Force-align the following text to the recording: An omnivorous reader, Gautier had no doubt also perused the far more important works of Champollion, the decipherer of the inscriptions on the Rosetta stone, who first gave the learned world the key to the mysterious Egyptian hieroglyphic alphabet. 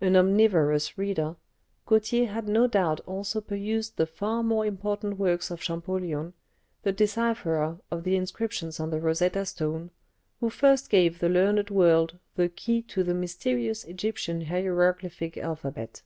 An 0.00 0.14
omnivorous 0.14 0.96
reader, 0.96 1.34
Gautier 1.86 2.28
had 2.28 2.46
no 2.46 2.68
doubt 2.68 3.00
also 3.00 3.40
perused 3.40 3.96
the 3.96 4.06
far 4.06 4.44
more 4.44 4.64
important 4.64 5.18
works 5.18 5.50
of 5.50 5.60
Champollion, 5.60 6.34
the 6.84 6.92
decipherer 6.92 7.80
of 7.90 8.04
the 8.04 8.14
inscriptions 8.14 8.78
on 8.78 8.90
the 8.90 9.00
Rosetta 9.00 9.44
stone, 9.44 9.90
who 10.38 10.50
first 10.50 10.88
gave 10.88 11.18
the 11.18 11.28
learned 11.28 11.68
world 11.70 12.20
the 12.36 12.48
key 12.48 12.80
to 12.82 13.02
the 13.02 13.12
mysterious 13.12 13.82
Egyptian 13.82 14.42
hieroglyphic 14.42 15.36
alphabet. 15.36 16.02